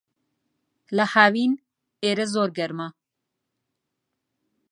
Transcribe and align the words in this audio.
لە 0.95 1.05
ھاوین، 1.13 1.53
ئێرە 2.03 2.25
زۆر 2.33 2.49
گەرمە. 2.57 2.87